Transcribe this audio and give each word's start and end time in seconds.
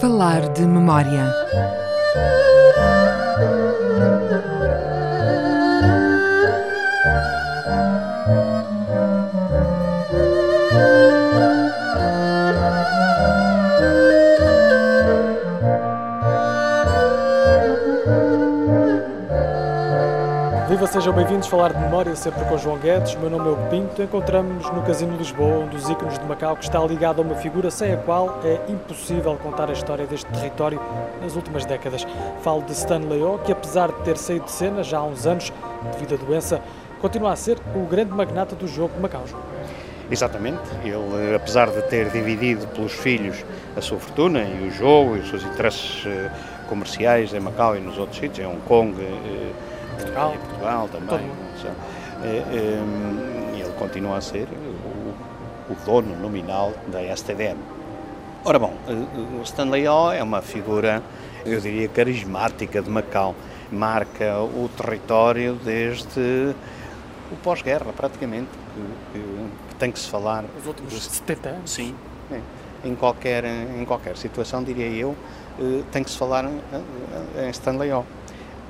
Falar 0.00 0.52
de 0.52 0.66
memória. 0.66 1.24
Sejam 20.96 21.12
bem-vindos 21.12 21.46
a 21.46 21.50
falar 21.50 21.74
de 21.74 21.78
memória 21.78 22.16
sempre 22.16 22.42
com 22.46 22.56
João 22.56 22.78
Guedes. 22.78 23.14
Meu 23.16 23.28
nome 23.28 23.46
é 23.46 23.52
Hugo 23.52 23.68
Pinto. 23.68 24.02
Encontramos-nos 24.02 24.72
no 24.72 24.82
Casino 24.82 25.12
de 25.12 25.18
Lisboa, 25.18 25.58
um 25.58 25.68
dos 25.68 25.86
ícones 25.90 26.18
de 26.18 26.24
Macau 26.24 26.56
que 26.56 26.64
está 26.64 26.78
ligado 26.78 27.20
a 27.20 27.22
uma 27.22 27.34
figura 27.34 27.70
sem 27.70 27.92
a 27.92 27.98
qual 27.98 28.40
é 28.42 28.58
impossível 28.72 29.36
contar 29.36 29.68
a 29.68 29.74
história 29.74 30.06
deste 30.06 30.24
território 30.32 30.80
nas 31.20 31.36
últimas 31.36 31.66
décadas. 31.66 32.06
Falo 32.40 32.62
de 32.62 32.72
Stanley 32.72 33.22
O, 33.22 33.38
que 33.40 33.52
apesar 33.52 33.92
de 33.92 34.00
ter 34.04 34.16
saído 34.16 34.46
de 34.46 34.52
cena 34.52 34.82
já 34.82 34.96
há 34.96 35.04
uns 35.04 35.26
anos 35.26 35.52
devido 35.92 36.14
à 36.14 36.26
doença, 36.26 36.62
continua 36.98 37.32
a 37.32 37.36
ser 37.36 37.58
o 37.74 37.80
grande 37.80 38.12
magnata 38.12 38.56
do 38.56 38.66
jogo 38.66 38.94
de 38.94 39.00
Macau. 39.00 39.24
Exatamente. 40.10 40.62
Ele, 40.82 41.34
apesar 41.36 41.68
de 41.68 41.82
ter 41.90 42.08
dividido 42.08 42.66
pelos 42.68 42.92
filhos 42.92 43.44
a 43.76 43.82
sua 43.82 43.98
fortuna 43.98 44.42
e 44.44 44.66
o 44.66 44.70
jogo 44.70 45.16
e 45.16 45.18
os 45.18 45.28
seus 45.28 45.44
interesses 45.44 46.06
eh, 46.06 46.30
comerciais 46.70 47.34
em 47.34 47.40
Macau 47.40 47.76
e 47.76 47.80
nos 47.80 47.98
outros 47.98 48.18
sítios, 48.18 48.38
em 48.38 48.50
Hong 48.50 48.62
Kong, 48.62 48.98
eh, 48.98 49.75
Portugal. 49.96 50.34
em 50.34 50.38
Portugal 50.38 50.88
também, 50.88 51.30
eh, 52.22 52.42
eh, 52.52 53.60
ele 53.60 53.72
continua 53.78 54.16
a 54.16 54.20
ser 54.20 54.46
o, 54.48 55.72
o 55.72 55.76
dono 55.84 56.16
nominal 56.16 56.72
da 56.88 57.00
STDM. 57.14 57.56
Ora 58.44 58.58
bom, 58.58 58.74
eh, 58.88 58.92
o 59.38 59.42
Stanley 59.42 59.88
O 59.88 60.12
é 60.12 60.22
uma 60.22 60.40
figura, 60.42 61.02
eu 61.44 61.60
diria, 61.60 61.88
carismática 61.88 62.80
de 62.82 62.88
Macau. 62.90 63.34
Marca 63.72 64.38
o 64.40 64.70
território 64.76 65.54
desde 65.64 66.54
o 67.32 67.36
pós-guerra, 67.42 67.92
praticamente, 67.96 68.48
que, 69.12 69.18
que- 69.18 69.48
que 69.70 69.74
tem 69.74 69.90
que 69.90 69.98
se 69.98 70.08
falar 70.08 70.44
Os 70.60 70.66
últimos 70.66 70.92
70 71.04 71.48
anos. 71.48 71.70
Sim, 71.72 71.92
é. 72.30 72.40
em, 72.84 72.94
qualquer, 72.94 73.44
em 73.44 73.84
qualquer 73.84 74.16
situação, 74.16 74.62
diria 74.62 74.86
eu, 74.88 75.16
eh, 75.58 75.82
tem 75.90 76.04
que 76.04 76.10
se 76.10 76.16
falar 76.16 76.44
em, 76.44 76.60
em 77.44 77.50
Stanley 77.50 77.90
O. 77.92 78.04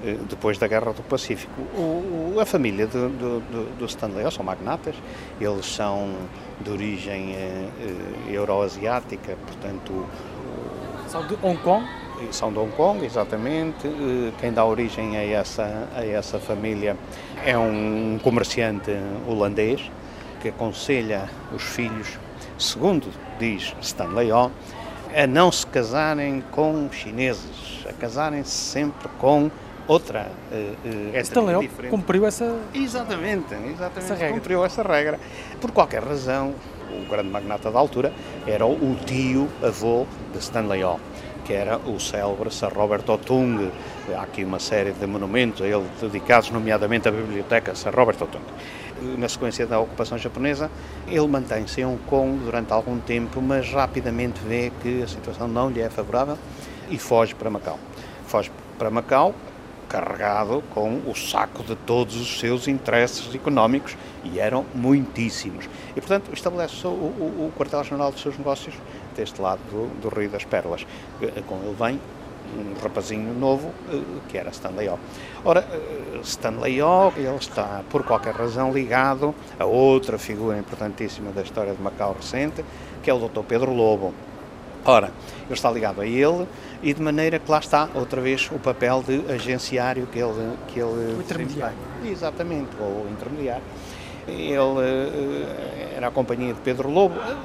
eh, 0.04 0.16
Depois 0.28 0.58
da 0.58 0.66
Guerra 0.66 0.92
do 0.92 1.02
Pacífico. 1.02 1.52
O- 1.76 2.34
o- 2.36 2.40
a 2.40 2.46
família 2.46 2.86
do, 2.86 3.08
do, 3.08 3.40
do- 3.78 3.84
Stanley 3.86 4.30
são 4.30 4.44
magnatas, 4.44 4.94
eles 5.40 5.66
são 5.66 6.14
de 6.60 6.70
origem 6.70 7.34
eh, 7.34 7.68
eh, 7.80 8.32
euroasiática, 8.34 9.36
portanto, 9.46 10.06
São 11.08 11.26
de 11.26 11.34
Hong 11.42 11.56
Kong. 11.62 11.86
são 12.32 12.52
de 12.52 12.58
Hong 12.58 12.72
Kong, 12.72 13.04
exatamente. 13.04 13.86
Eh, 13.86 14.32
Quem 14.40 14.52
dá 14.52 14.64
origem 14.64 15.16
a 15.16 15.22
essa, 15.24 15.88
a 15.94 16.04
essa 16.04 16.38
família 16.38 16.96
é 17.44 17.56
um 17.56 18.18
comerciante 18.22 18.90
holandês 19.28 19.80
que 20.40 20.48
aconselha 20.48 21.28
os 21.54 21.62
filhos, 21.62 22.18
segundo 22.58 23.08
diz 23.38 23.74
Stanley 23.80 24.30
O, 24.32 24.50
a 25.14 25.26
não 25.26 25.50
se 25.52 25.66
casarem 25.66 26.42
com 26.50 26.88
chineses, 26.92 27.84
a 27.88 27.92
casarem-se 27.92 28.50
sempre 28.50 29.08
com 29.18 29.50
outra 29.86 30.30
uh, 30.52 31.16
uh, 31.16 31.20
Stanley 31.20 31.56
O 31.56 31.90
cumpriu 31.90 32.26
essa. 32.26 32.58
Exatamente, 32.74 33.54
exatamente. 33.54 33.98
Essa 33.98 34.14
regra. 34.14 34.34
Cumpriu 34.34 34.64
essa 34.64 34.82
regra. 34.82 35.20
Por 35.60 35.70
qualquer 35.70 36.02
razão, 36.02 36.54
o 36.90 37.08
grande 37.08 37.28
magnata 37.28 37.70
da 37.70 37.78
altura 37.78 38.12
era 38.46 38.66
o 38.66 38.96
tio 39.04 39.48
avô 39.62 40.06
de 40.32 40.38
Stanley 40.38 40.84
O, 40.84 40.98
que 41.44 41.52
era 41.52 41.78
o 41.78 41.98
célebre 42.00 42.50
Sir 42.50 42.72
Robert 42.72 43.08
Otung. 43.08 43.70
Há 44.14 44.22
aqui 44.22 44.44
uma 44.44 44.58
série 44.58 44.92
de 44.92 45.06
monumentos 45.06 45.62
a 45.62 45.66
ele 45.66 45.84
dedicados, 46.00 46.50
nomeadamente 46.50 47.08
à 47.08 47.10
biblioteca 47.10 47.74
Sir 47.74 47.94
Robert 47.94 48.16
Otung. 48.20 48.44
Na 49.18 49.28
sequência 49.28 49.66
da 49.66 49.78
ocupação 49.78 50.16
japonesa, 50.16 50.70
ele 51.06 51.26
mantém-se 51.26 51.82
em 51.82 51.84
Hong 51.84 52.00
Kong 52.06 52.38
durante 52.44 52.72
algum 52.72 52.98
tempo, 52.98 53.42
mas 53.42 53.70
rapidamente 53.70 54.40
vê 54.40 54.72
que 54.80 55.02
a 55.02 55.06
situação 55.06 55.46
não 55.46 55.68
lhe 55.68 55.80
é 55.80 55.90
favorável 55.90 56.38
e 56.88 56.98
foge 56.98 57.34
para 57.34 57.50
Macau. 57.50 57.78
Foge 58.26 58.50
para 58.78 58.90
Macau, 58.90 59.34
carregado 59.88 60.62
com 60.74 61.00
o 61.06 61.14
saco 61.14 61.62
de 61.62 61.76
todos 61.76 62.16
os 62.16 62.38
seus 62.38 62.68
interesses 62.68 63.34
económicos 63.34 63.96
e 64.24 64.38
eram 64.38 64.64
muitíssimos. 64.74 65.68
E, 65.96 66.00
portanto, 66.00 66.30
estabelece 66.32 66.86
o, 66.86 66.90
o, 66.90 67.48
o 67.48 67.52
quartel-general 67.56 68.12
dos 68.12 68.20
seus 68.20 68.36
negócios 68.36 68.74
deste 69.14 69.40
lado 69.40 69.60
do, 69.70 69.88
do 70.00 70.08
Rio 70.08 70.30
das 70.30 70.44
Pérolas. 70.44 70.86
Eh, 71.22 71.42
Com 71.46 71.56
ele 71.56 71.74
vem 71.78 72.00
um 72.54 72.80
rapazinho 72.80 73.34
novo 73.34 73.72
eh, 73.90 74.00
que 74.28 74.38
era 74.38 74.50
Stanley 74.50 74.88
O. 74.88 74.98
Ora, 75.44 75.60
eh, 75.60 76.20
Stanley 76.22 76.82
O, 76.82 77.12
ele 77.16 77.36
está, 77.36 77.82
por 77.90 78.04
qualquer 78.04 78.34
razão, 78.34 78.72
ligado 78.72 79.34
a 79.58 79.64
outra 79.64 80.18
figura 80.18 80.58
importantíssima 80.58 81.30
da 81.32 81.42
história 81.42 81.74
de 81.74 81.82
Macau 81.82 82.14
recente, 82.14 82.64
que 83.02 83.10
é 83.10 83.14
o 83.14 83.18
Dr. 83.18 83.42
Pedro 83.46 83.72
Lobo. 83.72 84.12
Ora, 84.86 85.10
ele 85.44 85.52
está 85.52 85.70
ligado 85.70 86.00
a 86.00 86.06
ele 86.06 86.46
e 86.80 86.94
de 86.94 87.02
maneira 87.02 87.38
que 87.40 87.50
lá 87.50 87.58
está, 87.58 87.88
outra 87.94 88.20
vez, 88.20 88.48
o 88.52 88.58
papel 88.58 89.02
de 89.02 89.32
agenciário 89.32 90.06
que 90.06 90.18
ele... 90.18 90.56
Que 90.68 90.78
ele 90.78 91.16
O 91.16 91.20
intermediário. 91.20 91.76
Exatamente, 92.04 92.70
ou 92.80 93.06
intermediário. 93.10 93.64
Ele 94.28 94.54
eh, 94.54 95.94
era 95.96 96.08
a 96.08 96.10
companhia 96.10 96.54
de 96.54 96.60
Pedro 96.60 96.88
Lobo. 96.88 97.16
Eh, 97.18 97.36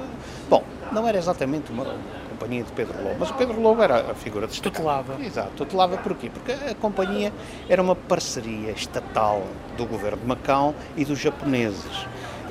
Bom, 0.48 0.62
não 0.92 1.08
era 1.08 1.18
exatamente 1.18 1.72
uma 1.72 1.86
companhia 2.28 2.62
de 2.62 2.72
Pedro 2.72 3.02
Lobo, 3.02 3.16
mas 3.18 3.30
o 3.30 3.34
Pedro 3.34 3.60
Lobo 3.60 3.82
era 3.82 4.10
a 4.10 4.14
figura 4.14 4.46
destacada. 4.46 4.76
Tutelava. 4.76 5.24
Exato, 5.24 5.50
tutelava 5.56 5.96
porquê? 5.98 6.28
Porque 6.28 6.52
a 6.52 6.74
companhia 6.74 7.32
era 7.68 7.80
uma 7.80 7.96
parceria 7.96 8.72
estatal 8.72 9.42
do 9.76 9.86
governo 9.86 10.18
de 10.18 10.26
Macau 10.26 10.74
e 10.96 11.04
dos 11.04 11.18
japoneses. 11.18 12.06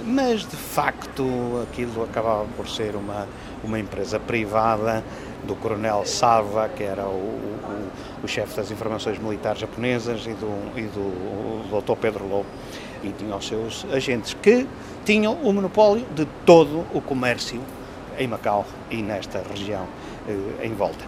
Mas, 0.06 0.42
de 0.42 0.56
facto, 0.56 1.66
aquilo 1.70 2.04
acabava 2.04 2.46
por 2.58 2.68
ser 2.68 2.96
uma, 2.96 3.28
uma 3.64 3.80
empresa 3.80 4.20
privada 4.20 5.04
do 5.44 5.56
coronel 5.56 6.06
Sava, 6.06 6.70
que 6.70 6.84
era 6.84 7.06
o, 7.06 7.08
o, 7.08 7.90
o 8.24 8.28
chefe 8.28 8.56
das 8.56 8.72
informações 8.72 9.20
militares 9.20 9.60
japonesas, 9.60 10.26
e 10.26 10.34
do, 10.34 10.78
e 10.78 10.84
do 10.84 11.82
Dr. 11.82 11.96
Pedro 12.00 12.28
Lobo. 12.28 12.46
E 13.04 13.10
tinha 13.10 13.36
os 13.36 13.48
seus 13.48 13.86
agentes, 13.92 14.36
que 14.42 14.68
tinham 15.06 15.34
o 15.34 15.52
monopólio 15.52 16.06
de 16.16 16.26
todo 16.46 16.86
o 16.94 17.02
comércio 17.02 17.62
em 18.18 18.28
Macau 18.28 18.66
e 18.90 19.02
nesta 19.02 19.44
região 19.50 19.88
eh, 20.28 20.66
em 20.66 20.74
volta. 20.74 21.04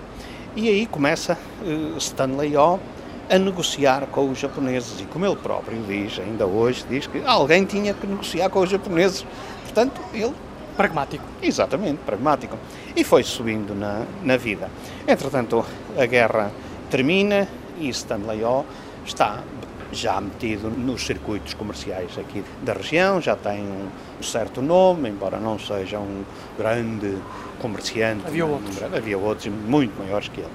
E 0.55 0.69
aí 0.69 0.85
começa 0.85 1.37
eh, 1.63 1.97
Stanley 1.97 2.55
O 2.57 2.79
a 3.29 3.37
negociar 3.37 4.07
com 4.07 4.29
os 4.29 4.37
japoneses 4.37 4.99
e 5.01 5.05
como 5.05 5.25
ele 5.25 5.35
próprio 5.35 5.81
diz, 5.83 6.19
ainda 6.19 6.45
hoje, 6.45 6.85
diz 6.89 7.07
que 7.07 7.21
alguém 7.25 7.65
tinha 7.65 7.93
que 7.93 8.05
negociar 8.05 8.49
com 8.49 8.59
os 8.59 8.69
japoneses. 8.69 9.25
Portanto, 9.63 10.01
ele 10.13 10.33
Pragmático. 10.75 11.23
Exatamente, 11.41 11.99
pragmático. 11.99 12.57
E 12.95 13.03
foi 13.03 13.23
subindo 13.23 13.75
na, 13.75 14.05
na 14.23 14.37
vida. 14.37 14.69
Entretanto, 15.07 15.63
a 15.95 16.05
guerra 16.05 16.51
termina 16.89 17.47
e 17.79 17.89
Stanley 17.89 18.43
O 18.43 18.65
está 19.05 19.43
já 19.91 20.19
metido 20.19 20.71
nos 20.71 21.05
circuitos 21.05 21.53
comerciais 21.53 22.17
aqui 22.17 22.43
da 22.63 22.73
região, 22.73 23.21
já 23.21 23.35
tem 23.35 23.61
um, 23.61 23.87
um 24.19 24.23
certo 24.23 24.59
nome, 24.59 25.09
embora 25.09 25.39
não 25.39 25.59
seja 25.59 25.99
um 25.99 26.23
grande 26.57 27.15
comerciante. 27.61 28.25
Havia 28.25 28.45
outros. 28.45 28.81
Havia 28.81 29.17
outros 29.17 29.47
muito 29.47 29.95
maiores 29.99 30.27
que 30.29 30.41
ele. 30.41 30.49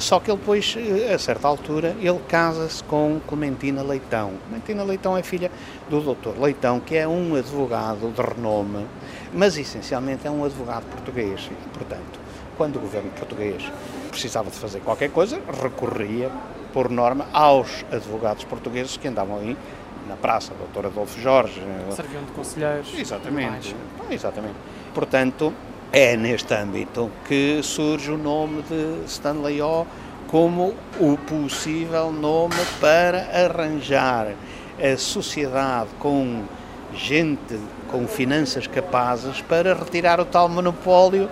Só 0.00 0.20
que 0.20 0.30
ele 0.30 0.38
depois, 0.38 0.76
eh, 0.76 1.12
a 1.12 1.18
certa 1.18 1.48
altura, 1.48 1.96
ele 2.00 2.20
casa-se 2.28 2.82
com 2.84 3.20
Clementina 3.26 3.82
Leitão. 3.82 4.34
Clementina 4.48 4.84
Leitão 4.84 5.16
é 5.16 5.22
filha 5.22 5.50
do 5.88 6.00
Dr. 6.00 6.40
Leitão, 6.40 6.80
que 6.80 6.96
é 6.96 7.06
um 7.06 7.34
advogado 7.34 8.12
de 8.12 8.22
renome, 8.22 8.86
mas 9.32 9.56
essencialmente 9.56 10.26
é 10.26 10.30
um 10.30 10.44
advogado 10.44 10.84
português. 10.84 11.50
E, 11.50 11.78
portanto, 11.78 12.20
quando 12.56 12.76
o 12.76 12.80
governo 12.80 13.10
português 13.10 13.62
precisava 14.10 14.50
de 14.50 14.56
fazer 14.56 14.80
qualquer 14.80 15.10
coisa, 15.10 15.40
recorria, 15.62 16.30
por 16.72 16.90
norma, 16.90 17.26
aos 17.32 17.84
advogados 17.90 18.44
portugueses 18.44 18.96
que 18.96 19.08
andavam 19.08 19.38
aí 19.38 19.56
na 20.08 20.16
praça, 20.16 20.52
Dr. 20.54 20.86
Adolfo 20.86 21.20
Jorge. 21.20 21.62
Serviam 21.90 22.24
de 22.24 22.32
conselheiros. 22.32 22.92
Exatamente. 22.98 23.74
Exatamente. 24.10 24.56
Portanto, 24.94 25.52
é 25.92 26.16
neste 26.16 26.54
âmbito 26.54 27.10
que 27.26 27.60
surge 27.62 28.10
o 28.10 28.18
nome 28.18 28.62
de 28.62 29.04
Stanley 29.06 29.62
O 29.62 29.86
como 30.26 30.74
o 31.00 31.16
possível 31.16 32.12
nome 32.12 32.54
para 32.80 33.28
arranjar 33.32 34.34
a 34.78 34.96
sociedade 34.98 35.88
com 35.98 36.42
gente 36.94 37.58
com 37.90 38.06
finanças 38.06 38.66
capazes 38.66 39.40
para 39.40 39.74
retirar 39.74 40.20
o 40.20 40.24
tal 40.26 40.48
monopólio 40.48 41.30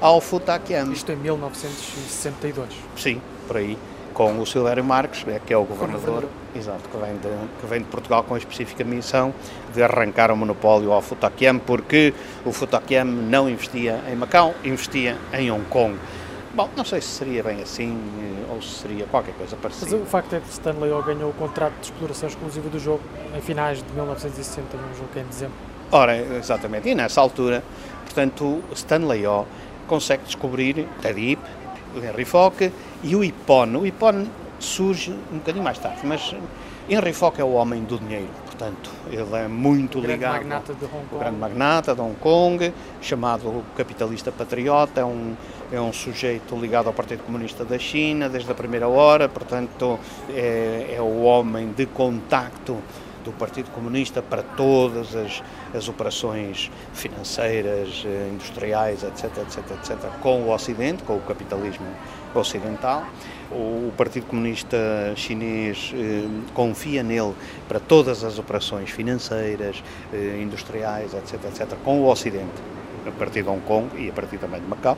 ao 0.00 0.20
Futakiam. 0.20 0.90
Isto 0.92 1.12
em 1.12 1.16
1962. 1.16 2.68
Sim, 2.96 3.20
por 3.46 3.58
aí 3.58 3.76
com 4.18 4.40
o 4.40 4.44
Silvério 4.44 4.82
Marques, 4.82 5.24
é, 5.28 5.38
que 5.38 5.52
é 5.54 5.56
o 5.56 5.62
governador, 5.62 6.24
exato, 6.52 6.88
que 6.88 6.96
vem, 6.96 7.14
de, 7.18 7.60
que 7.60 7.66
vem 7.68 7.78
de 7.78 7.86
Portugal 7.86 8.24
com 8.24 8.34
a 8.34 8.38
específica 8.38 8.82
missão 8.82 9.32
de 9.72 9.80
arrancar 9.80 10.32
o 10.32 10.36
monopólio 10.36 10.90
ao 10.90 11.00
Futakiam, 11.00 11.56
porque 11.60 12.12
o 12.44 12.50
Futakiam 12.50 13.04
não 13.04 13.48
investia 13.48 14.02
em 14.10 14.16
Macau, 14.16 14.56
investia 14.64 15.16
em 15.32 15.52
Hong 15.52 15.64
Kong. 15.66 15.96
Bom, 16.52 16.68
não 16.76 16.84
sei 16.84 17.00
se 17.00 17.06
seria 17.06 17.44
bem 17.44 17.62
assim 17.62 17.96
eh, 18.20 18.52
ou 18.52 18.60
se 18.60 18.80
seria 18.80 19.06
qualquer 19.06 19.34
coisa 19.36 19.54
parecida. 19.54 19.92
Mas 19.92 20.02
o 20.02 20.04
facto 20.04 20.34
é 20.34 20.40
que 20.40 20.48
Stanley 20.50 20.90
O 20.90 21.00
ganhou 21.00 21.30
o 21.30 21.34
contrato 21.34 21.74
de 21.74 21.84
exploração 21.84 22.28
exclusiva 22.28 22.68
do 22.68 22.80
jogo 22.80 23.02
em 23.36 23.40
finais 23.40 23.80
de 23.80 23.92
1960, 23.92 24.76
num 24.76 24.94
jogo 24.96 25.10
que 25.12 25.20
é 25.20 25.22
em 25.22 25.26
dezembro. 25.26 25.54
Ora, 25.92 26.16
exatamente, 26.16 26.88
e 26.88 26.94
nessa 26.96 27.20
altura, 27.20 27.62
portanto, 28.04 28.64
Stanley 28.72 29.24
O 29.28 29.46
consegue 29.86 30.24
descobrir 30.24 30.88
Teddy 31.00 31.38
o 31.94 32.04
Henry 32.04 32.24
Fock 32.24 32.72
e 33.02 33.14
o 33.14 33.24
IPON. 33.24 33.76
O 33.78 33.86
IPON 33.86 34.26
surge 34.58 35.12
um 35.32 35.38
bocadinho 35.38 35.64
mais 35.64 35.78
tarde, 35.78 36.00
mas 36.04 36.34
Henry 36.88 37.12
Fock 37.12 37.40
é 37.40 37.44
o 37.44 37.52
homem 37.52 37.84
do 37.84 37.98
dinheiro, 37.98 38.28
portanto, 38.46 38.90
ele 39.10 39.36
é 39.36 39.46
muito 39.46 39.98
o 39.98 40.00
ligado. 40.00 40.38
Magnata 40.38 40.74
de 40.74 40.84
Hong 40.84 40.92
Kong. 40.92 41.14
O 41.14 41.18
grande 41.18 41.36
magnata 41.36 41.94
de 41.94 42.00
Hong 42.00 42.16
Kong, 42.16 42.72
chamado 43.00 43.62
capitalista 43.76 44.32
patriota, 44.32 45.00
é 45.00 45.04
um, 45.04 45.34
é 45.70 45.80
um 45.80 45.92
sujeito 45.92 46.56
ligado 46.56 46.86
ao 46.86 46.94
Partido 46.94 47.22
Comunista 47.24 47.64
da 47.64 47.78
China 47.78 48.28
desde 48.28 48.50
a 48.50 48.54
primeira 48.54 48.88
hora, 48.88 49.28
portanto, 49.28 49.98
é, 50.30 50.94
é 50.96 51.00
o 51.00 51.22
homem 51.22 51.72
de 51.72 51.86
contacto 51.86 52.78
do 53.28 53.32
Partido 53.32 53.70
Comunista 53.70 54.22
para 54.22 54.42
todas 54.42 55.14
as, 55.14 55.42
as 55.74 55.88
operações 55.88 56.70
financeiras, 56.94 58.02
eh, 58.06 58.30
industriais, 58.32 59.04
etc, 59.04 59.24
etc, 59.38 59.70
etc, 59.72 60.10
com 60.22 60.42
o 60.42 60.50
Ocidente, 60.50 61.02
com 61.02 61.16
o 61.16 61.20
capitalismo 61.20 61.86
ocidental. 62.34 63.04
O 63.50 63.92
Partido 63.96 64.26
Comunista 64.26 64.78
Chinês 65.14 65.92
eh, 65.94 66.26
confia 66.54 67.02
nele 67.02 67.34
para 67.68 67.78
todas 67.78 68.24
as 68.24 68.38
operações 68.38 68.90
financeiras, 68.90 69.82
eh, 70.12 70.40
industriais, 70.42 71.12
etc, 71.12 71.34
etc, 71.44 71.76
com 71.84 72.00
o 72.00 72.10
Ocidente, 72.10 72.62
a 73.06 73.10
partir 73.10 73.42
de 73.42 73.48
Hong 73.50 73.60
Kong 73.60 73.88
e 74.02 74.08
a 74.08 74.12
partir 74.12 74.38
também 74.38 74.60
de 74.60 74.66
Macau. 74.66 74.96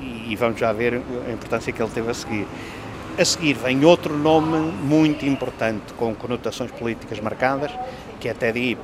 E, 0.00 0.32
e 0.32 0.36
vamos 0.36 0.58
já 0.58 0.72
ver 0.72 0.94
a 1.28 1.30
importância 1.30 1.70
que 1.72 1.82
ele 1.82 1.92
teve 1.92 2.10
a 2.10 2.14
seguir. 2.14 2.46
A 3.18 3.24
seguir 3.24 3.54
vem 3.54 3.82
outro 3.82 4.14
nome 4.14 4.58
muito 4.58 5.24
importante, 5.24 5.94
com 5.94 6.14
conotações 6.14 6.70
políticas 6.70 7.18
marcadas, 7.18 7.72
que 8.20 8.28
é 8.28 8.34
Ted 8.34 8.58
Ip, 8.58 8.80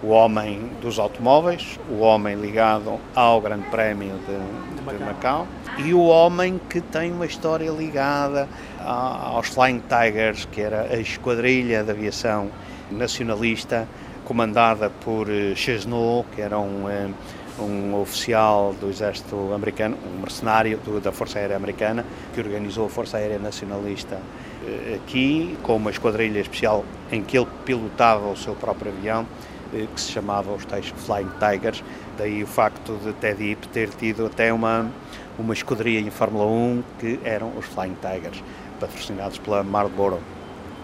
o 0.00 0.10
homem 0.10 0.70
dos 0.80 1.00
automóveis, 1.00 1.76
o 1.90 1.98
homem 1.98 2.36
ligado 2.36 3.00
ao 3.16 3.40
Grande 3.40 3.66
Prémio 3.70 4.14
de, 4.28 4.96
de 4.96 5.04
Macau. 5.04 5.48
E 5.78 5.92
o 5.92 6.04
homem 6.04 6.60
que 6.70 6.80
tem 6.80 7.10
uma 7.10 7.26
história 7.26 7.68
ligada 7.68 8.48
aos 8.78 9.48
Flying 9.48 9.82
Tigers, 9.88 10.46
que 10.52 10.60
era 10.60 10.82
a 10.82 10.96
esquadrilha 11.00 11.82
de 11.82 11.90
aviação 11.90 12.50
nacionalista 12.92 13.88
comandada 14.24 14.88
por 14.88 15.28
eh, 15.28 15.52
Chesneau, 15.56 16.24
que 16.32 16.40
era 16.40 16.60
um 16.60 16.88
eh, 16.88 17.08
um 17.58 18.00
oficial 18.00 18.74
do 18.80 18.88
exército 18.88 19.52
americano, 19.52 19.96
um 20.06 20.20
mercenário 20.20 20.78
do, 20.78 21.00
da 21.00 21.12
Força 21.12 21.38
Aérea 21.38 21.56
Americana, 21.56 22.04
que 22.34 22.40
organizou 22.40 22.86
a 22.86 22.88
Força 22.88 23.16
Aérea 23.16 23.38
Nacionalista 23.38 24.20
eh, 24.66 24.98
aqui, 25.02 25.56
com 25.62 25.76
uma 25.76 25.90
esquadrilha 25.90 26.40
especial 26.40 26.84
em 27.12 27.22
que 27.22 27.38
ele 27.38 27.46
pilotava 27.64 28.28
o 28.28 28.36
seu 28.36 28.54
próprio 28.54 28.92
avião, 28.92 29.26
eh, 29.72 29.86
que 29.92 30.00
se 30.00 30.10
chamava 30.10 30.52
os 30.52 30.64
tais 30.64 30.88
Flying 30.88 31.30
Tigers, 31.38 31.84
daí 32.18 32.42
o 32.42 32.46
facto 32.46 32.98
de 33.04 33.12
Teddy 33.14 33.52
Ip 33.52 33.68
ter 33.68 33.90
tido 33.90 34.26
até 34.26 34.52
uma, 34.52 34.90
uma 35.38 35.52
esquadrilha 35.54 36.00
em 36.00 36.10
Fórmula 36.10 36.46
1 36.46 36.82
que 36.98 37.20
eram 37.24 37.52
os 37.56 37.66
Flying 37.66 37.96
Tigers, 37.96 38.42
patrocinados 38.80 39.38
pela 39.38 39.62
Marlboro. 39.62 40.20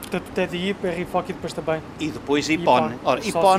Portanto, 0.02 0.30
Teddy 0.34 0.70
Ip, 0.70 0.82
Harry 0.82 1.04
Fock 1.04 1.30
e 1.30 1.32
depois 1.32 1.52
também. 1.52 1.80
E 2.00 2.08
depois 2.08 2.48
Ipon. 2.48 2.92
Ora, 3.04 3.20
Ipon. 3.24 3.58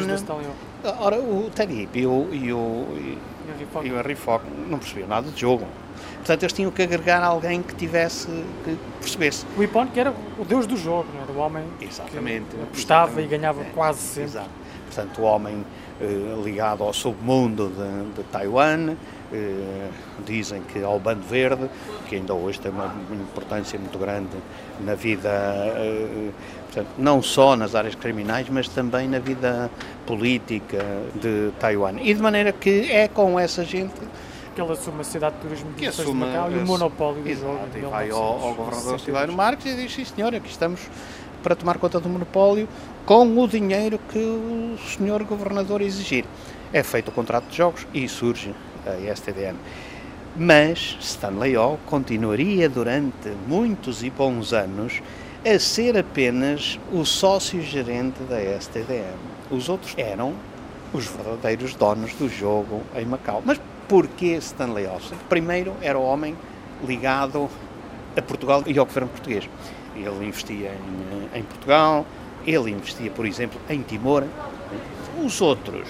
Ora, 0.84 1.18
o 1.20 1.50
Teddy 1.54 1.84
Ip 1.84 2.00
e 2.00 2.08
o, 2.08 2.28
e 2.32 2.52
o, 2.52 2.86
e, 2.98 3.18
e 3.84 3.92
o 3.92 3.96
Harry 3.96 4.16
Fock 4.16 4.44
não 4.68 4.80
percebiam 4.80 5.08
nada 5.08 5.30
de 5.30 5.40
jogo. 5.40 5.68
Portanto, 6.18 6.44
eles 6.44 6.54
tinham 6.54 6.72
que 6.72 6.82
agregar 6.82 7.24
alguém 7.24 7.62
que 7.62 7.76
tivesse, 7.76 8.28
que 8.64 8.78
percebesse. 9.00 9.46
O 9.58 9.64
Ipon, 9.64 9.88
que 9.88 10.00
era 10.00 10.14
o 10.40 10.46
deus 10.46 10.66
do 10.66 10.76
jogo, 10.78 11.08
não 11.14 11.22
era? 11.22 11.32
O 11.32 11.38
homem 11.38 11.64
exatamente, 11.80 12.56
que 12.56 12.62
apostava 12.62 13.04
exatamente. 13.04 13.28
e 13.28 13.38
ganhava 13.38 13.62
é, 13.62 13.66
quase 13.76 14.00
sempre. 14.00 14.24
Exato. 14.24 14.50
Portanto, 14.88 15.22
o 15.22 15.24
homem 15.24 15.66
eh, 16.02 16.42
ligado 16.44 16.84
ao 16.84 16.94
submundo 16.94 17.70
de, 17.70 18.16
de 18.16 18.24
Taiwan, 18.30 18.96
dizem 20.26 20.62
que 20.64 20.84
ao 20.84 21.00
Bando 21.00 21.24
Verde, 21.24 21.70
que 22.08 22.16
ainda 22.16 22.34
hoje 22.34 22.60
tem 22.60 22.72
uma, 22.72 22.94
importância 23.12 23.78
muito 23.80 23.98
grande 23.98 24.30
na 24.80 24.96
vida, 24.96 25.30
eh, 25.30 26.30
portanto, 26.66 26.90
não 26.98 27.22
só 27.22 27.56
nas 27.56 27.76
áreas 27.76 27.96
criminais, 27.96 28.48
mas 28.50 28.68
também 28.68 29.08
na 29.08 29.20
vida 29.20 29.70
política 30.06 30.84
de 31.16 31.52
Taiwan. 31.60 31.96
E 32.02 32.14
de 32.14 32.22
maneira 32.22 32.52
que 32.52 32.92
é 32.92 33.08
com 33.08 33.40
essa 33.40 33.64
gente 33.64 33.96
que 34.54 34.62
ele 34.62 34.72
assume 34.72 35.02
a 35.02 35.04
cidade 35.04 35.36
de 35.36 35.42
turismo 35.42 35.72
de, 35.72 35.90
de 35.90 36.14
Macau 36.14 36.52
e 36.52 36.58
o 36.58 36.66
monopólio 36.66 37.24
do 37.24 37.34
jogo. 37.34 37.60
E 37.76 37.82
vai 37.82 38.10
ao, 38.10 38.20
ao 38.20 38.54
governador 38.54 39.00
Silvério 39.00 39.34
Marques 39.34 39.66
e 39.66 39.76
diz, 39.76 39.94
sim 39.94 40.04
senhor, 40.04 40.36
aqui 40.36 40.50
estamos 40.50 40.82
para 41.42 41.56
tomar 41.56 41.78
conta 41.78 42.00
do 42.00 42.10
monopólio 42.10 42.68
com 43.06 43.26
o 43.40 43.48
dinheiro 43.48 44.00
que 44.10 44.20
o 44.20 44.78
senhor 44.98 45.24
governador 45.24 45.82
exigir. 45.82 46.26
É 46.74 46.84
feito 46.84 47.10
o 47.10 47.12
contrato 47.12 47.50
de 47.50 47.58
jogos 47.58 47.88
e 47.94 48.08
surge 48.08 48.54
a 48.86 49.14
STDM. 49.14 49.56
Mas 50.36 50.98
Stanley 51.02 51.58
O 51.58 51.78
continuaria 51.86 52.70
durante 52.70 53.30
muitos 53.48 54.02
e 54.04 54.10
bons 54.10 54.54
anos 54.54 55.02
a 55.46 55.60
ser 55.60 55.98
apenas 55.98 56.80
o 56.92 57.04
sócio-gerente 57.04 58.22
da 58.24 58.40
STDM. 58.60 59.18
Os 59.50 59.68
outros 59.68 59.94
eram 59.98 60.34
os 60.94 61.08
verdadeiros 61.08 61.76
donos 61.76 62.14
do 62.14 62.30
jogo 62.30 62.82
em 62.96 63.06
Macau. 63.06 63.42
Mas 63.46 63.60
porquê 63.88 64.38
Stanley 64.38 64.86
O? 64.86 65.00
Primeiro, 65.28 65.74
era 65.82 66.00
o 66.00 66.04
homem 66.04 66.36
ligado 66.88 67.50
a 68.16 68.22
Portugal 68.22 68.64
e 68.66 68.78
ao 68.78 68.86
governo 68.86 69.10
português. 69.10 69.50
Ele 69.96 70.26
investia 70.26 70.72
em, 70.72 71.40
em 71.40 71.44
Portugal, 71.44 72.06
ele 72.46 72.72
investia, 72.72 73.12
por 73.12 73.26
exemplo, 73.26 73.60
em 73.70 73.82
Timor. 73.82 74.24
Os 75.22 75.42
outros 75.42 75.88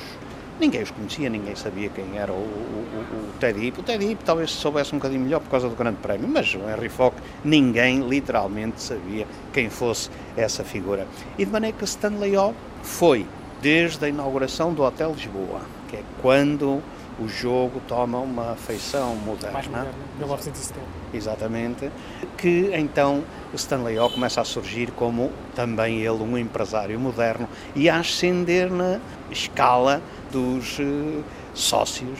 Ninguém 0.61 0.83
os 0.83 0.91
conhecia, 0.91 1.27
ninguém 1.27 1.55
sabia 1.55 1.89
quem 1.89 2.19
era 2.19 2.31
o, 2.31 2.35
o, 2.35 2.39
o, 2.39 3.33
Teddy 3.39 3.65
Ip. 3.65 3.79
O 3.79 3.83
Teddy 3.83 4.11
Ip 4.11 4.23
talvez 4.23 4.51
soubesse 4.51 4.93
um 4.93 4.99
bocadinho 4.99 5.21
melhor 5.21 5.39
por 5.39 5.49
causa 5.49 5.67
do 5.67 5.75
Grande 5.75 5.97
Prémio, 5.97 6.27
mas 6.27 6.53
o 6.53 6.59
Henry 6.59 6.87
Fock, 6.87 7.17
ninguém 7.43 8.07
literalmente 8.07 8.79
sabia 8.79 9.25
quem 9.51 9.71
fosse 9.71 10.11
essa 10.37 10.63
figura. 10.63 11.07
E 11.35 11.43
de 11.43 11.51
maneira 11.51 11.75
que 11.75 11.83
Stanley 11.83 12.37
O 12.37 12.53
foi 12.83 13.25
desde 13.59 14.05
a 14.05 14.09
inauguração 14.09 14.71
do 14.71 14.83
Hotel 14.83 15.13
Lisboa, 15.13 15.61
que 15.89 15.95
é 15.95 16.03
quando 16.21 16.79
o 17.21 17.27
jogo 17.27 17.81
toma 17.87 18.17
uma 18.17 18.55
feição 18.55 19.15
moderna. 19.15 19.53
Mais 19.53 19.67
moderna, 19.67 19.93
1970. 20.17 20.81
Exatamente. 21.13 21.91
Que 22.37 22.71
então 22.73 23.23
Stanley 23.53 23.99
O 23.99 24.09
começa 24.09 24.41
a 24.41 24.45
surgir 24.45 24.91
como 24.91 25.31
também 25.55 25.99
ele 25.99 26.23
um 26.23 26.37
empresário 26.37 26.99
moderno 26.99 27.47
e 27.75 27.89
a 27.89 27.99
ascender 27.99 28.71
na 28.71 28.99
escala 29.29 30.01
dos 30.31 30.79
uh, 30.79 31.23
sócios 31.53 32.19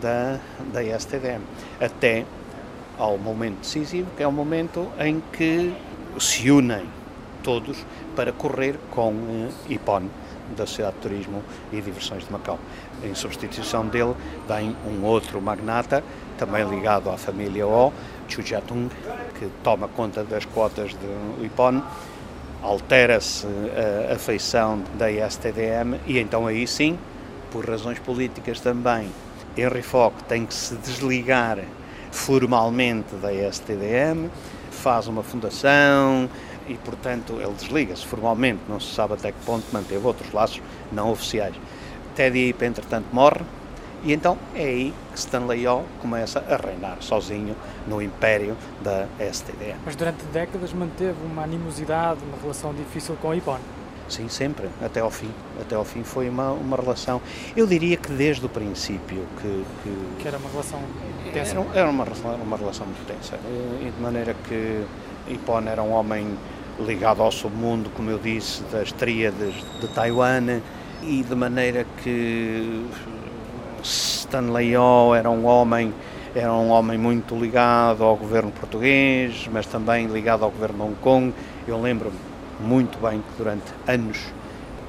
da, 0.00 0.38
da 0.72 0.82
STDM, 0.82 1.42
até 1.80 2.24
ao 2.98 3.16
momento 3.16 3.60
decisivo, 3.60 4.10
que 4.16 4.22
é 4.22 4.26
o 4.26 4.32
momento 4.32 4.88
em 4.98 5.22
que 5.32 5.74
se 6.18 6.50
unem 6.50 6.86
todos 7.42 7.84
para 8.14 8.32
correr 8.32 8.78
com 8.90 9.12
uh, 9.12 9.48
IPON, 9.68 10.08
da 10.54 10.66
Sociedade 10.66 10.96
de 10.96 11.02
Turismo 11.02 11.42
e 11.72 11.80
Diversões 11.80 12.24
de 12.24 12.32
Macau. 12.32 12.58
Em 13.02 13.14
substituição 13.14 13.86
dele 13.86 14.14
vem 14.48 14.76
um 14.86 15.04
outro 15.04 15.40
magnata, 15.40 16.02
também 16.38 16.64
ligado 16.68 17.10
à 17.10 17.16
família 17.16 17.66
O, 17.66 17.92
Chu 18.28 18.42
Jatung, 18.42 18.88
que 19.38 19.48
toma 19.62 19.88
conta 19.88 20.24
das 20.24 20.44
cotas 20.44 20.94
do 20.94 21.44
IPON, 21.44 21.82
altera-se 22.62 23.46
a, 23.46 24.14
a 24.14 24.18
feição 24.18 24.82
da 24.96 25.10
STDM 25.10 25.98
e 26.06 26.18
então 26.18 26.46
aí 26.46 26.66
sim 26.66 26.98
por 27.52 27.68
razões 27.68 27.98
políticas 27.98 28.60
também, 28.60 29.10
Henry 29.56 29.82
Fock 29.82 30.24
tem 30.24 30.46
que 30.46 30.54
se 30.54 30.74
desligar 30.76 31.58
formalmente 32.10 33.14
da 33.16 33.30
STDM, 33.30 34.30
faz 34.70 35.06
uma 35.06 35.22
fundação 35.22 36.30
e, 36.68 36.74
portanto, 36.74 37.38
ele 37.40 37.52
desliga-se 37.52 38.06
formalmente, 38.06 38.60
não 38.68 38.80
se 38.80 38.94
sabe 38.94 39.14
até 39.14 39.32
que 39.32 39.38
ponto 39.44 39.64
manteve 39.72 40.06
outros 40.06 40.32
laços 40.32 40.60
não 40.90 41.10
oficiais. 41.10 41.54
Teddy 42.14 42.48
Ip, 42.48 42.62
entretanto, 42.64 43.06
morre 43.12 43.42
e 44.04 44.12
então 44.12 44.36
é 44.54 44.64
aí 44.64 44.94
que 45.12 45.18
Stanley 45.18 45.66
O 45.68 45.84
começa 46.00 46.40
a 46.40 46.56
reinar 46.56 46.96
sozinho 47.00 47.54
no 47.86 48.02
império 48.02 48.56
da 48.82 49.06
STDM. 49.20 49.76
Mas 49.84 49.94
durante 49.94 50.24
décadas 50.26 50.72
manteve 50.72 51.18
uma 51.24 51.44
animosidade, 51.44 52.20
uma 52.24 52.36
relação 52.40 52.74
difícil 52.74 53.16
com 53.22 53.30
a 53.30 53.36
IPON. 53.36 53.58
Sim, 54.08 54.28
sempre, 54.28 54.68
até 54.84 55.00
ao 55.00 55.10
fim. 55.10 55.30
Até 55.60 55.76
ao 55.76 55.84
fim 55.84 56.02
foi 56.02 56.28
uma, 56.28 56.50
uma 56.50 56.76
relação, 56.76 57.22
eu 57.56 57.66
diria 57.66 57.96
que 57.96 58.10
desde 58.12 58.44
o 58.44 58.48
princípio 58.48 59.24
que... 59.40 59.64
Que, 59.84 60.22
que 60.22 60.28
era 60.28 60.36
uma 60.36 60.50
relação 60.50 60.80
tensa? 61.32 61.56
Era, 61.56 61.78
era 61.78 61.90
uma, 61.90 62.04
uma 62.42 62.56
relação 62.56 62.84
muito 62.84 63.06
tensa, 63.06 63.38
e 63.80 63.90
de 63.90 64.02
maneira 64.02 64.34
que 64.48 64.84
Ipon 65.28 65.60
era 65.60 65.82
um 65.82 65.92
homem 65.92 66.36
ligado 66.80 67.22
ao 67.22 67.30
submundo, 67.30 67.90
como 67.90 68.10
eu 68.10 68.18
disse, 68.18 68.62
das 68.72 68.92
tríades 68.92 69.54
de 69.80 69.88
Taiwan, 69.88 70.60
e 71.02 71.22
de 71.22 71.34
maneira 71.34 71.84
que 72.02 72.86
Stanley 73.82 74.76
O 74.76 75.14
era 75.14 75.28
um 75.28 75.44
homem 75.44 75.92
era 76.34 76.50
um 76.50 76.70
homem 76.70 76.96
muito 76.96 77.34
ligado 77.36 78.02
ao 78.02 78.16
governo 78.16 78.50
português, 78.52 79.46
mas 79.52 79.66
também 79.66 80.06
ligado 80.06 80.44
ao 80.44 80.50
governo 80.50 80.76
de 80.76 80.82
Hong 80.82 80.96
Kong. 81.02 81.34
Eu 81.68 81.78
lembro-me 81.78 82.16
muito 82.58 82.98
bem 82.98 83.18
que 83.18 83.36
durante 83.36 83.66
anos 83.86 84.18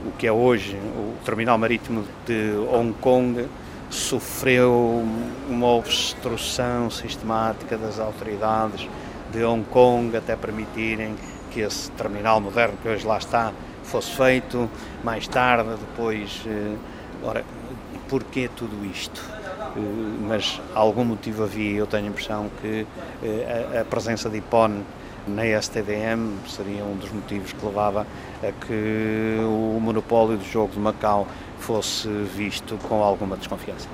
o 0.05 0.11
que 0.11 0.25
é 0.25 0.31
hoje 0.31 0.77
o 0.95 1.15
terminal 1.25 1.57
marítimo 1.57 2.05
de 2.25 2.53
Hong 2.71 2.93
Kong 2.93 3.45
sofreu 3.89 5.03
uma 5.49 5.67
obstrução 5.67 6.89
sistemática 6.89 7.77
das 7.77 7.99
autoridades 7.99 8.87
de 9.33 9.43
Hong 9.43 9.65
Kong 9.65 10.15
até 10.15 10.37
permitirem 10.37 11.15
que 11.53 11.61
esse 11.61 11.91
terminal 11.91 12.41
moderno 12.41 12.75
que 12.81 12.89
hoje 12.89 13.05
lá 13.05 13.17
está 13.17 13.53
fosse 13.83 14.11
feito. 14.11 14.69
Mais 15.03 15.27
tarde, 15.27 15.69
depois, 15.69 16.41
eh, 16.47 16.75
ora, 17.23 17.45
porquê 18.09 18.49
tudo 18.55 18.85
isto? 18.85 19.21
Eh, 19.75 19.79
mas 20.27 20.59
algum 20.73 21.05
motivo 21.05 21.43
havia, 21.43 21.77
eu 21.77 21.87
tenho 21.87 22.05
a 22.05 22.07
impressão 22.07 22.49
que 22.61 22.87
eh, 23.23 23.79
a 23.81 23.85
presença 23.85 24.29
de 24.29 24.37
IPON 24.37 24.81
na 25.27 25.43
STDM 25.61 26.37
seria 26.47 26.83
um 26.83 26.95
dos 26.97 27.11
motivos 27.11 27.53
que 27.53 27.65
levava 27.65 28.05
a 28.41 28.65
que 28.65 29.37
o 29.41 29.79
monopólio 29.79 30.37
do 30.37 30.43
jogo 30.43 30.73
de 30.73 30.79
Macau 30.79 31.27
fosse 31.59 32.09
visto 32.35 32.77
com 32.89 33.01
alguma 33.01 33.37
desconfiança. 33.37 33.87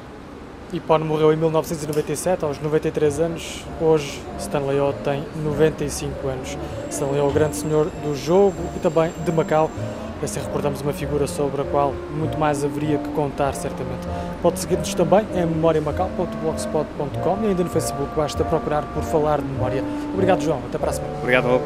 Ipon 0.71 0.99
morreu 0.99 1.33
em 1.33 1.35
1997, 1.35 2.45
aos 2.45 2.59
93 2.59 3.19
anos. 3.19 3.65
Hoje, 3.81 4.21
Stanley 4.38 4.79
O 4.79 4.93
tem 4.93 5.23
95 5.43 6.27
anos. 6.27 6.57
Stanley 6.89 7.21
O, 7.21 7.27
o 7.27 7.31
grande 7.31 7.55
senhor 7.55 7.88
do 8.03 8.15
jogo 8.15 8.55
e 8.75 8.79
também 8.79 9.11
de 9.25 9.31
Macau. 9.31 9.69
Assim 10.21 10.39
recordamos 10.41 10.81
uma 10.81 10.91
figura 10.91 11.25
sobre 11.27 11.61
a 11.61 11.63
qual 11.63 11.93
muito 12.11 12.38
mais 12.38 12.63
haveria 12.63 12.97
que 12.97 13.09
contar, 13.09 13.53
certamente. 13.53 14.05
Pode 14.41 14.59
seguir-nos 14.59 14.93
também 14.93 15.25
em 15.33 15.45
memoriamacau.blogspot.com 15.45 17.38
e 17.43 17.47
ainda 17.47 17.63
no 17.63 17.69
Facebook 17.69 18.13
basta 18.15 18.43
procurar 18.43 18.83
por 18.93 19.01
Falar 19.03 19.39
de 19.39 19.47
Memória. 19.47 19.83
Obrigado, 20.13 20.41
João. 20.41 20.59
Até 20.67 20.77
para 20.77 20.89
a 20.89 20.93
semana. 20.93 21.17
Obrigado, 21.19 21.47
Rob. 21.47 21.63